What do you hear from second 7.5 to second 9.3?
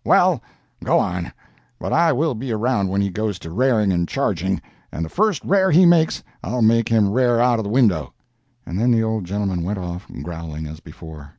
of the window." And then the old